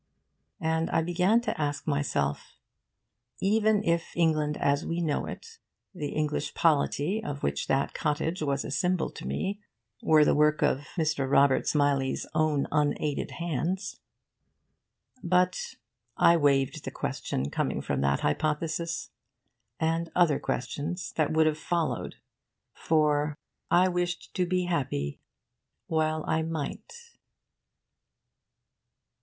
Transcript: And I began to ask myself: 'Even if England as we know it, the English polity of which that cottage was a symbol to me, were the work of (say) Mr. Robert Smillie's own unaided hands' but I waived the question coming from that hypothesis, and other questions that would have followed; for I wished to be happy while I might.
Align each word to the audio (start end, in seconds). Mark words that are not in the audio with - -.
And 0.59 0.89
I 0.89 1.03
began 1.03 1.41
to 1.41 1.61
ask 1.61 1.85
myself: 1.85 2.55
'Even 3.39 3.83
if 3.83 4.17
England 4.17 4.57
as 4.57 4.83
we 4.83 4.99
know 4.99 5.27
it, 5.27 5.59
the 5.93 6.13
English 6.13 6.55
polity 6.55 7.23
of 7.23 7.43
which 7.43 7.67
that 7.67 7.93
cottage 7.93 8.41
was 8.41 8.65
a 8.65 8.71
symbol 8.71 9.11
to 9.11 9.27
me, 9.27 9.61
were 10.01 10.25
the 10.25 10.33
work 10.33 10.63
of 10.63 10.87
(say) 10.95 11.03
Mr. 11.03 11.29
Robert 11.29 11.67
Smillie's 11.67 12.25
own 12.33 12.65
unaided 12.71 13.29
hands' 13.37 13.99
but 15.21 15.75
I 16.17 16.35
waived 16.35 16.83
the 16.83 16.89
question 16.89 17.51
coming 17.51 17.79
from 17.79 18.01
that 18.01 18.21
hypothesis, 18.21 19.11
and 19.79 20.09
other 20.15 20.39
questions 20.39 21.13
that 21.15 21.31
would 21.31 21.45
have 21.45 21.59
followed; 21.59 22.15
for 22.73 23.37
I 23.69 23.87
wished 23.87 24.33
to 24.33 24.47
be 24.47 24.63
happy 24.65 25.19
while 25.85 26.23
I 26.27 26.41
might. 26.41 26.91